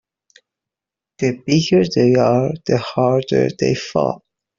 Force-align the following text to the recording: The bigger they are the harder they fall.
The 1.19 1.37
bigger 1.45 1.83
they 1.87 2.15
are 2.15 2.49
the 2.65 2.79
harder 2.79 3.49
they 3.59 3.75
fall. 3.75 4.23